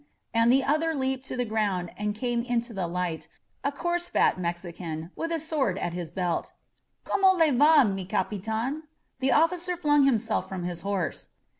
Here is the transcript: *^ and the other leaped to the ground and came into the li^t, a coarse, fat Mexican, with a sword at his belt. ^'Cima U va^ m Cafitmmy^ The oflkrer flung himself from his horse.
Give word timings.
*^ 0.01 0.03
and 0.33 0.51
the 0.51 0.63
other 0.63 0.95
leaped 0.95 1.23
to 1.23 1.37
the 1.37 1.45
ground 1.45 1.91
and 1.95 2.15
came 2.15 2.41
into 2.41 2.73
the 2.73 2.89
li^t, 2.89 3.27
a 3.63 3.71
coarse, 3.71 4.09
fat 4.09 4.39
Mexican, 4.39 5.11
with 5.15 5.29
a 5.31 5.39
sword 5.39 5.77
at 5.77 5.93
his 5.93 6.09
belt. 6.09 6.53
^'Cima 7.05 7.33
U 7.45 7.53
va^ 7.53 7.79
m 7.81 7.95
Cafitmmy^ 8.07 8.81
The 9.19 9.29
oflkrer 9.29 9.77
flung 9.77 10.05
himself 10.05 10.49
from 10.49 10.63
his 10.63 10.81
horse. 10.81 11.27